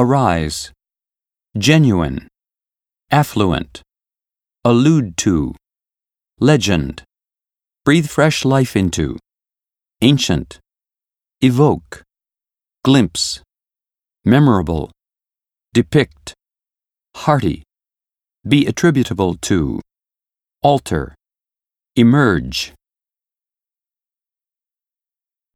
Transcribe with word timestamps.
arise, 0.00 0.72
genuine, 1.58 2.26
affluent, 3.10 3.82
allude 4.64 5.14
to, 5.14 5.54
legend, 6.38 7.02
breathe 7.84 8.06
fresh 8.06 8.46
life 8.46 8.74
into, 8.76 9.18
ancient, 10.00 10.58
evoke, 11.42 12.02
glimpse, 12.82 13.42
memorable, 14.24 14.90
depict, 15.74 16.32
hearty, 17.14 17.62
be 18.48 18.66
attributable 18.66 19.34
to, 19.34 19.82
alter, 20.62 21.14
emerge, 21.94 22.72